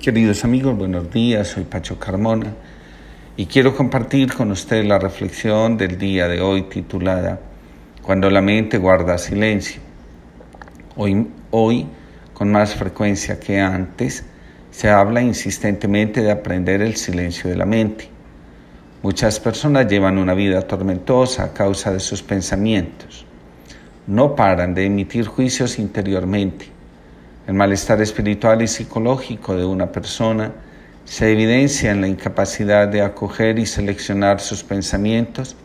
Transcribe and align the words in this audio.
Queridos 0.00 0.42
amigos, 0.42 0.74
buenos 0.78 1.10
días, 1.10 1.48
soy 1.48 1.64
Pacho 1.64 1.98
Carmona 1.98 2.54
y 3.36 3.44
quiero 3.44 3.76
compartir 3.76 4.32
con 4.32 4.50
ustedes 4.50 4.86
la 4.86 4.98
reflexión 4.98 5.76
del 5.76 5.98
día 5.98 6.28
de 6.28 6.40
hoy 6.40 6.62
titulada 6.62 7.38
Cuando 8.00 8.30
la 8.30 8.40
mente 8.40 8.78
guarda 8.78 9.18
silencio. 9.18 9.82
Hoy, 10.96 11.28
hoy 11.50 11.86
con 12.32 12.50
más 12.50 12.74
frecuencia 12.74 13.38
que 13.38 13.60
antes, 13.60 14.24
se 14.70 14.88
habla 14.88 15.20
insistentemente 15.20 16.22
de 16.22 16.30
aprender 16.30 16.80
el 16.80 16.96
silencio 16.96 17.50
de 17.50 17.56
la 17.56 17.66
mente. 17.66 18.08
Muchas 19.02 19.38
personas 19.40 19.88
llevan 19.88 20.16
una 20.16 20.32
vida 20.32 20.62
tormentosa 20.62 21.44
a 21.44 21.52
causa 21.52 21.92
de 21.92 22.00
sus 22.00 22.22
pensamientos. 22.22 23.26
No 24.06 24.34
paran 24.34 24.72
de 24.72 24.86
emitir 24.86 25.26
juicios 25.26 25.78
interiormente 25.78 26.71
el 27.46 27.54
malestar 27.54 28.00
espiritual 28.00 28.62
y 28.62 28.68
psicológico 28.68 29.56
de 29.56 29.64
una 29.64 29.90
persona 29.90 30.52
se 31.04 31.32
evidencia 31.32 31.90
en 31.90 32.00
la 32.00 32.06
incapacidad 32.06 32.86
de 32.86 33.02
acoger 33.02 33.58
y 33.58 33.66
seleccionar 33.66 34.40
sus 34.40 34.62
pensamientos 34.62 35.56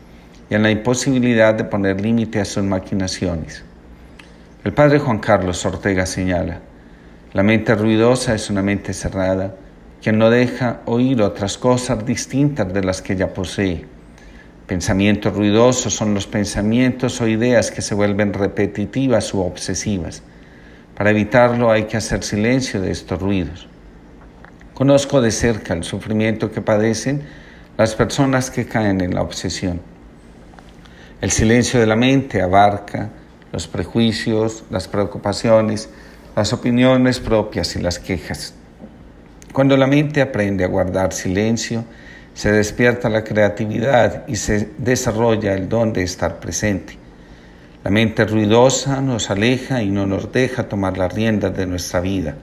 y 0.50 0.54
en 0.56 0.64
la 0.64 0.72
imposibilidad 0.72 1.54
de 1.54 1.64
poner 1.64 2.00
límite 2.00 2.40
a 2.40 2.44
sus 2.44 2.64
maquinaciones. 2.64 3.62
El 4.64 4.72
padre 4.72 4.98
Juan 4.98 5.20
Carlos 5.20 5.64
Ortega 5.64 6.04
señala, 6.04 6.60
la 7.32 7.44
mente 7.44 7.76
ruidosa 7.76 8.34
es 8.34 8.50
una 8.50 8.62
mente 8.62 8.92
cerrada 8.92 9.54
que 10.02 10.10
no 10.10 10.30
deja 10.30 10.80
oír 10.86 11.22
otras 11.22 11.58
cosas 11.58 12.04
distintas 12.04 12.72
de 12.72 12.82
las 12.82 13.02
que 13.02 13.14
ya 13.14 13.32
posee. 13.32 13.86
Pensamientos 14.66 15.34
ruidosos 15.34 15.94
son 15.94 16.12
los 16.12 16.26
pensamientos 16.26 17.20
o 17.20 17.28
ideas 17.28 17.70
que 17.70 17.82
se 17.82 17.94
vuelven 17.94 18.32
repetitivas 18.32 19.32
u 19.32 19.40
obsesivas 19.40 20.22
para 20.98 21.10
evitarlo 21.10 21.70
hay 21.70 21.84
que 21.84 21.96
hacer 21.96 22.24
silencio 22.24 22.80
de 22.80 22.90
estos 22.90 23.22
ruidos. 23.22 23.68
Conozco 24.74 25.20
de 25.20 25.30
cerca 25.30 25.72
el 25.72 25.84
sufrimiento 25.84 26.50
que 26.50 26.60
padecen 26.60 27.22
las 27.76 27.94
personas 27.94 28.50
que 28.50 28.66
caen 28.66 29.00
en 29.00 29.14
la 29.14 29.22
obsesión. 29.22 29.80
El 31.20 31.30
silencio 31.30 31.78
de 31.78 31.86
la 31.86 31.94
mente 31.94 32.42
abarca 32.42 33.10
los 33.52 33.68
prejuicios, 33.68 34.64
las 34.70 34.88
preocupaciones, 34.88 35.88
las 36.34 36.52
opiniones 36.52 37.20
propias 37.20 37.76
y 37.76 37.78
las 37.80 38.00
quejas. 38.00 38.54
Cuando 39.52 39.76
la 39.76 39.86
mente 39.86 40.20
aprende 40.20 40.64
a 40.64 40.68
guardar 40.68 41.12
silencio, 41.12 41.84
se 42.34 42.50
despierta 42.50 43.08
la 43.08 43.22
creatividad 43.22 44.26
y 44.26 44.34
se 44.34 44.70
desarrolla 44.78 45.54
el 45.54 45.68
don 45.68 45.92
de 45.92 46.02
estar 46.02 46.40
presente. 46.40 46.97
La 47.88 47.94
mente 47.94 48.26
ruidosa 48.26 49.00
nos 49.00 49.30
aleja 49.30 49.82
y 49.82 49.88
no 49.88 50.06
nos 50.06 50.30
deja 50.30 50.68
tomar 50.68 50.98
las 50.98 51.10
riendas 51.10 51.56
de 51.56 51.66
nuestra 51.66 52.00
vida. 52.00 52.34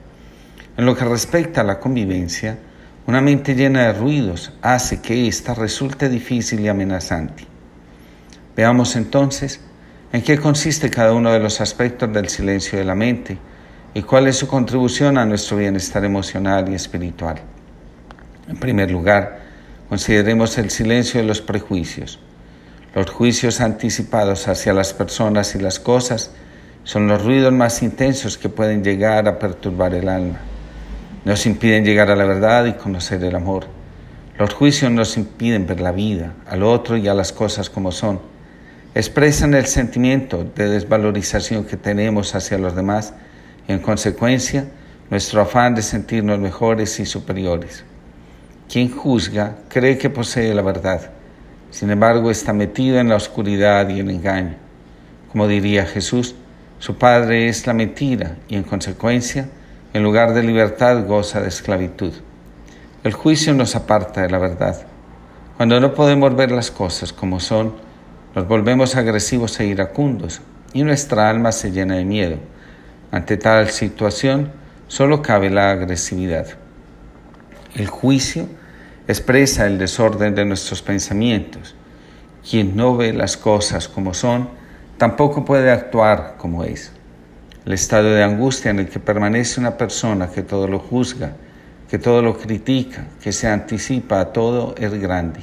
En 0.76 0.84
lo 0.84 0.96
que 0.96 1.04
respecta 1.04 1.60
a 1.60 1.64
la 1.64 1.78
convivencia, 1.78 2.58
una 3.06 3.20
mente 3.20 3.54
llena 3.54 3.84
de 3.84 3.92
ruidos 3.92 4.52
hace 4.60 5.00
que 5.00 5.28
ésta 5.28 5.54
resulte 5.54 6.08
difícil 6.08 6.58
y 6.58 6.66
amenazante. 6.66 7.44
Veamos 8.56 8.96
entonces 8.96 9.60
en 10.12 10.22
qué 10.22 10.36
consiste 10.36 10.90
cada 10.90 11.12
uno 11.12 11.30
de 11.30 11.38
los 11.38 11.60
aspectos 11.60 12.12
del 12.12 12.28
silencio 12.28 12.80
de 12.80 12.84
la 12.84 12.96
mente 12.96 13.38
y 13.94 14.02
cuál 14.02 14.26
es 14.26 14.34
su 14.38 14.48
contribución 14.48 15.16
a 15.16 15.26
nuestro 15.26 15.58
bienestar 15.58 16.04
emocional 16.04 16.68
y 16.68 16.74
espiritual. 16.74 17.36
En 18.48 18.56
primer 18.56 18.90
lugar, 18.90 19.42
consideremos 19.88 20.58
el 20.58 20.70
silencio 20.70 21.20
de 21.20 21.26
los 21.28 21.40
prejuicios. 21.40 22.18
Los 22.96 23.10
juicios 23.10 23.60
anticipados 23.60 24.48
hacia 24.48 24.72
las 24.72 24.94
personas 24.94 25.54
y 25.54 25.58
las 25.58 25.78
cosas 25.78 26.30
son 26.82 27.08
los 27.08 27.22
ruidos 27.22 27.52
más 27.52 27.82
intensos 27.82 28.38
que 28.38 28.48
pueden 28.48 28.82
llegar 28.82 29.28
a 29.28 29.38
perturbar 29.38 29.92
el 29.92 30.08
alma. 30.08 30.38
Nos 31.26 31.44
impiden 31.44 31.84
llegar 31.84 32.10
a 32.10 32.16
la 32.16 32.24
verdad 32.24 32.64
y 32.64 32.72
conocer 32.72 33.22
el 33.22 33.36
amor. 33.36 33.66
Los 34.38 34.54
juicios 34.54 34.90
nos 34.90 35.18
impiden 35.18 35.66
ver 35.66 35.82
la 35.82 35.92
vida, 35.92 36.32
al 36.46 36.62
otro 36.62 36.96
y 36.96 37.06
a 37.06 37.12
las 37.12 37.34
cosas 37.34 37.68
como 37.68 37.92
son. 37.92 38.18
Expresan 38.94 39.52
el 39.52 39.66
sentimiento 39.66 40.50
de 40.56 40.70
desvalorización 40.70 41.66
que 41.66 41.76
tenemos 41.76 42.34
hacia 42.34 42.56
los 42.56 42.74
demás 42.74 43.12
y 43.68 43.72
en 43.72 43.80
consecuencia 43.80 44.68
nuestro 45.10 45.42
afán 45.42 45.74
de 45.74 45.82
sentirnos 45.82 46.38
mejores 46.38 46.98
y 46.98 47.04
superiores. 47.04 47.84
Quien 48.70 48.90
juzga 48.90 49.56
cree 49.68 49.98
que 49.98 50.08
posee 50.08 50.54
la 50.54 50.62
verdad 50.62 51.10
sin 51.70 51.90
embargo, 51.90 52.30
está 52.30 52.52
metido 52.52 52.98
en 52.98 53.08
la 53.08 53.16
oscuridad 53.16 53.88
y 53.88 54.00
el 54.00 54.10
engaño. 54.10 54.54
Como 55.30 55.48
diría 55.48 55.84
Jesús, 55.84 56.34
su 56.78 56.96
padre 56.96 57.48
es 57.48 57.66
la 57.66 57.74
mentira 57.74 58.36
y 58.48 58.56
en 58.56 58.62
consecuencia, 58.62 59.48
en 59.92 60.02
lugar 60.02 60.34
de 60.34 60.42
libertad, 60.42 61.06
goza 61.06 61.40
de 61.40 61.48
esclavitud. 61.48 62.12
El 63.02 63.12
juicio 63.12 63.54
nos 63.54 63.76
aparta 63.76 64.22
de 64.22 64.30
la 64.30 64.38
verdad. 64.38 64.86
Cuando 65.56 65.80
no 65.80 65.94
podemos 65.94 66.34
ver 66.36 66.50
las 66.50 66.70
cosas 66.70 67.12
como 67.12 67.40
son, 67.40 67.74
nos 68.34 68.46
volvemos 68.46 68.96
agresivos 68.96 69.58
e 69.60 69.66
iracundos 69.66 70.42
y 70.72 70.82
nuestra 70.82 71.30
alma 71.30 71.52
se 71.52 71.70
llena 71.70 71.96
de 71.96 72.04
miedo. 72.04 72.36
Ante 73.10 73.38
tal 73.38 73.70
situación, 73.70 74.52
solo 74.88 75.22
cabe 75.22 75.48
la 75.48 75.70
agresividad. 75.70 76.46
El 77.74 77.86
juicio 77.86 78.46
expresa 79.08 79.66
el 79.66 79.78
desorden 79.78 80.34
de 80.34 80.44
nuestros 80.44 80.82
pensamientos. 80.82 81.74
Quien 82.48 82.76
no 82.76 82.96
ve 82.96 83.12
las 83.12 83.36
cosas 83.36 83.88
como 83.88 84.14
son, 84.14 84.48
tampoco 84.98 85.44
puede 85.44 85.70
actuar 85.70 86.34
como 86.38 86.64
es. 86.64 86.92
El 87.64 87.72
estado 87.72 88.10
de 88.10 88.22
angustia 88.22 88.70
en 88.70 88.78
el 88.78 88.88
que 88.88 89.00
permanece 89.00 89.60
una 89.60 89.76
persona 89.76 90.28
que 90.30 90.42
todo 90.42 90.68
lo 90.68 90.78
juzga, 90.78 91.32
que 91.90 91.98
todo 91.98 92.22
lo 92.22 92.36
critica, 92.38 93.04
que 93.20 93.32
se 93.32 93.48
anticipa 93.48 94.20
a 94.20 94.32
todo 94.32 94.74
es 94.78 94.92
grande. 94.94 95.40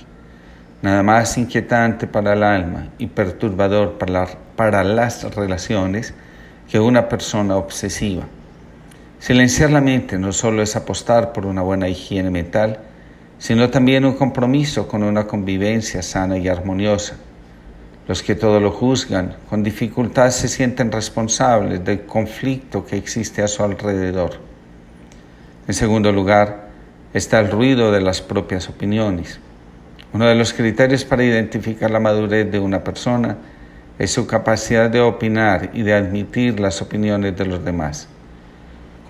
Nada 0.81 1.03
más 1.03 1.38
inquietante 1.38 2.07
para 2.07 2.34
el 2.34 2.44
alma 2.44 2.90
y 2.97 3.07
perturbador 3.07 3.97
para, 3.97 4.84
las 4.84 5.24
relaciones 5.35 6.13
que 6.69 6.80
una 6.80 7.07
persona 7.07 7.56
obsesiva. 7.56 8.24
Silenciar 9.19 9.72
la 9.72 9.80
mente 9.80 10.18
no 10.18 10.34
solo 10.34 10.62
es 10.62 10.75
apostar 10.75 11.31
por 11.31 11.45
una 11.45 11.62
buena 11.62 11.88
higiene 11.88 12.30
mental, 12.30 12.80
sino 13.44 13.70
también 13.70 14.06
un 14.06 14.14
compromiso 14.14 14.88
con 14.88 15.04
una 15.04 15.28
convivencia 15.28 16.02
sana 16.02 16.38
y 16.38 16.48
armoniosa. 16.48 17.18
Los 18.08 18.24
que 18.24 18.36
todo 18.36 18.62
lo 18.62 18.72
juzgan 18.72 19.36
con 19.50 19.62
dificultad 19.64 20.30
se 20.30 20.48
sienten 20.48 20.90
responsables 20.90 21.84
del 21.84 22.06
conflicto 22.06 22.86
que 22.86 22.96
existe 22.96 23.44
a 23.44 23.50
su 23.50 23.62
alrededor. 23.62 24.40
En 25.68 25.74
segundo 25.74 26.09
lugar, 26.14 26.70
está 27.14 27.42
el 27.42 27.52
ruido 27.52 27.92
de 27.92 28.00
las 28.00 28.22
propias 28.22 28.70
opiniones. 28.70 29.42
Uno 30.14 30.25
de 30.25 30.36
los 30.36 30.54
criterios 30.54 31.04
para 31.04 31.25
identificar 31.25 31.92
la 31.92 32.00
madurez 32.00 32.50
de 32.50 32.60
una 32.60 32.81
persona 32.81 33.36
es 34.00 34.10
su 34.10 34.25
capacidad 34.25 34.90
de 34.90 35.02
opinar 35.02 35.70
y 35.74 35.84
de 35.84 35.94
admitir 35.94 36.62
las 36.62 36.81
opiniones 36.81 37.36
de 37.36 37.46
los 37.46 37.66
demás. 37.66 38.08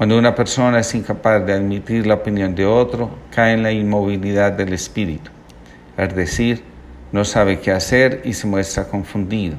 Cuando 0.03 0.18
una 0.18 0.36
persona 0.36 0.80
es 0.80 0.94
incapaz 0.96 1.46
de 1.46 1.53
admitir 1.53 2.06
la 2.06 2.16
opinión 2.16 2.53
de 2.56 2.66
otro, 2.66 3.09
cae 3.31 3.53
en 3.53 3.64
la 3.64 3.72
inmovilidad 3.72 4.52
del 4.52 4.74
espíritu, 4.74 5.31
es 5.96 6.14
decir, 6.14 6.62
no 7.14 7.24
sabe 7.24 7.62
qué 7.62 7.72
hacer 7.72 8.22
y 8.25 8.34
se 8.34 8.46
muestra 8.46 8.84
confundido. 8.90 9.56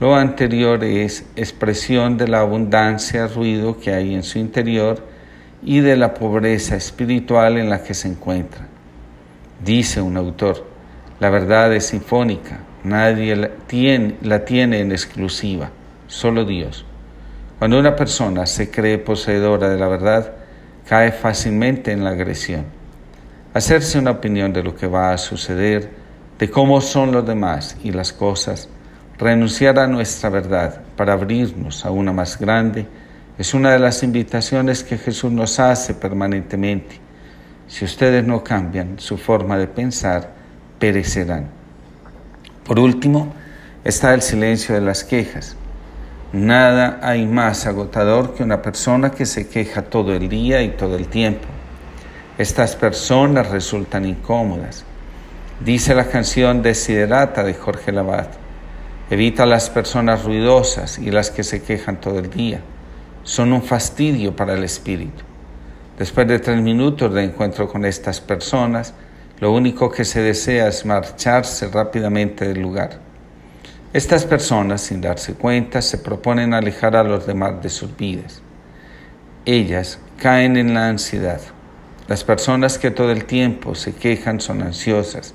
Lo 0.00 0.16
anterior 0.16 0.82
es 0.82 1.26
expresión 1.36 2.16
de 2.16 2.26
la 2.26 2.40
abundancia, 2.40 3.28
ruido 3.28 3.78
que 3.78 3.92
hay 3.92 4.16
en 4.16 4.24
su 4.24 4.40
interior 4.40 5.06
y 5.62 5.78
de 5.78 5.96
la 5.96 6.14
pobreza 6.14 6.74
espiritual 6.74 7.56
en 7.56 7.70
la 7.70 7.80
que 7.80 7.94
se 7.94 8.08
encuentra. 8.08 8.66
Dice 9.64 10.00
un 10.00 10.16
autor, 10.16 10.66
la 11.20 11.30
verdad 11.30 11.72
es 11.72 11.86
sinfónica, 11.86 12.58
nadie 12.82 13.36
la 13.36 13.50
tiene, 13.68 14.16
la 14.20 14.44
tiene 14.44 14.80
en 14.80 14.90
exclusiva, 14.90 15.70
solo 16.08 16.44
Dios. 16.44 16.84
Cuando 17.64 17.78
una 17.78 17.96
persona 17.96 18.44
se 18.44 18.70
cree 18.70 18.98
poseedora 18.98 19.70
de 19.70 19.78
la 19.78 19.88
verdad, 19.88 20.32
cae 20.86 21.12
fácilmente 21.12 21.92
en 21.92 22.04
la 22.04 22.10
agresión. 22.10 22.66
Hacerse 23.54 23.98
una 23.98 24.10
opinión 24.10 24.52
de 24.52 24.62
lo 24.62 24.76
que 24.76 24.86
va 24.86 25.14
a 25.14 25.16
suceder, 25.16 25.88
de 26.38 26.50
cómo 26.50 26.82
son 26.82 27.10
los 27.10 27.26
demás 27.26 27.78
y 27.82 27.90
las 27.90 28.12
cosas, 28.12 28.68
renunciar 29.16 29.78
a 29.78 29.86
nuestra 29.86 30.28
verdad 30.28 30.82
para 30.94 31.14
abrirnos 31.14 31.86
a 31.86 31.90
una 31.90 32.12
más 32.12 32.38
grande, 32.38 32.86
es 33.38 33.54
una 33.54 33.72
de 33.72 33.78
las 33.78 34.02
invitaciones 34.02 34.84
que 34.84 34.98
Jesús 34.98 35.32
nos 35.32 35.58
hace 35.58 35.94
permanentemente. 35.94 37.00
Si 37.66 37.86
ustedes 37.86 38.26
no 38.26 38.44
cambian 38.44 38.98
su 38.98 39.16
forma 39.16 39.56
de 39.56 39.68
pensar, 39.68 40.34
perecerán. 40.78 41.46
Por 42.66 42.78
último, 42.78 43.32
está 43.84 44.12
el 44.12 44.20
silencio 44.20 44.74
de 44.74 44.82
las 44.82 45.02
quejas. 45.02 45.56
Nada 46.34 46.98
hay 47.00 47.26
más 47.26 47.64
agotador 47.64 48.34
que 48.34 48.42
una 48.42 48.60
persona 48.60 49.12
que 49.12 49.24
se 49.24 49.46
queja 49.46 49.82
todo 49.82 50.12
el 50.12 50.28
día 50.28 50.62
y 50.62 50.70
todo 50.70 50.96
el 50.96 51.06
tiempo. 51.06 51.46
Estas 52.38 52.74
personas 52.74 53.50
resultan 53.50 54.04
incómodas. 54.04 54.84
Dice 55.64 55.94
la 55.94 56.08
canción 56.08 56.60
Desiderata 56.60 57.44
de 57.44 57.54
Jorge 57.54 57.92
Labat. 57.92 58.34
Evita 59.10 59.46
las 59.46 59.70
personas 59.70 60.24
ruidosas 60.24 60.98
y 60.98 61.12
las 61.12 61.30
que 61.30 61.44
se 61.44 61.62
quejan 61.62 62.00
todo 62.00 62.18
el 62.18 62.30
día. 62.30 62.62
Son 63.22 63.52
un 63.52 63.62
fastidio 63.62 64.34
para 64.34 64.54
el 64.54 64.64
espíritu. 64.64 65.22
Después 65.96 66.26
de 66.26 66.40
tres 66.40 66.60
minutos 66.60 67.14
de 67.14 67.22
encuentro 67.22 67.68
con 67.68 67.84
estas 67.84 68.20
personas, 68.20 68.92
lo 69.38 69.52
único 69.52 69.88
que 69.88 70.04
se 70.04 70.20
desea 70.20 70.66
es 70.66 70.84
marcharse 70.84 71.68
rápidamente 71.68 72.48
del 72.48 72.60
lugar. 72.60 73.03
Estas 73.94 74.24
personas, 74.24 74.80
sin 74.80 75.00
darse 75.00 75.34
cuenta, 75.34 75.80
se 75.80 75.98
proponen 75.98 76.52
alejar 76.52 76.96
a 76.96 77.04
los 77.04 77.28
demás 77.28 77.62
de 77.62 77.68
sus 77.68 77.96
vidas. 77.96 78.42
Ellas 79.44 80.00
caen 80.18 80.56
en 80.56 80.74
la 80.74 80.88
ansiedad. 80.88 81.40
Las 82.08 82.24
personas 82.24 82.76
que 82.76 82.90
todo 82.90 83.12
el 83.12 83.24
tiempo 83.24 83.76
se 83.76 83.94
quejan 83.94 84.40
son 84.40 84.62
ansiosas. 84.62 85.32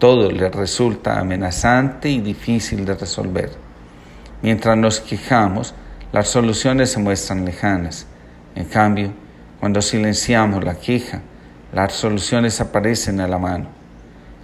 Todo 0.00 0.32
les 0.32 0.52
resulta 0.52 1.20
amenazante 1.20 2.10
y 2.10 2.20
difícil 2.20 2.84
de 2.84 2.96
resolver. 2.96 3.52
Mientras 4.42 4.76
nos 4.76 4.98
quejamos, 4.98 5.72
las 6.10 6.26
soluciones 6.26 6.90
se 6.90 6.98
muestran 6.98 7.44
lejanas. 7.44 8.08
En 8.56 8.64
cambio, 8.64 9.12
cuando 9.60 9.80
silenciamos 9.80 10.64
la 10.64 10.74
queja, 10.74 11.22
las 11.72 11.92
soluciones 11.92 12.60
aparecen 12.60 13.20
a 13.20 13.28
la 13.28 13.38
mano. 13.38 13.68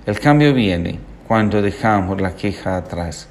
El 0.06 0.20
cambio 0.20 0.54
viene 0.54 1.00
cuando 1.26 1.60
dejamos 1.60 2.20
la 2.20 2.36
queja 2.36 2.76
atrás. 2.76 3.30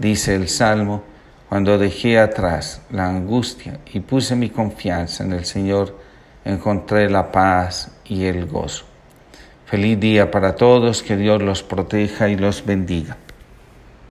Dice 0.00 0.34
el 0.34 0.48
Salmo, 0.48 1.02
cuando 1.50 1.76
dejé 1.76 2.18
atrás 2.18 2.80
la 2.90 3.06
angustia 3.06 3.80
y 3.92 4.00
puse 4.00 4.34
mi 4.34 4.48
confianza 4.48 5.24
en 5.24 5.34
el 5.34 5.44
Señor, 5.44 5.94
encontré 6.42 7.10
la 7.10 7.30
paz 7.30 7.92
y 8.06 8.24
el 8.24 8.46
gozo. 8.46 8.86
Feliz 9.66 10.00
día 10.00 10.30
para 10.30 10.56
todos, 10.56 11.02
que 11.02 11.18
Dios 11.18 11.42
los 11.42 11.62
proteja 11.62 12.30
y 12.30 12.36
los 12.36 12.64
bendiga. 12.64 13.18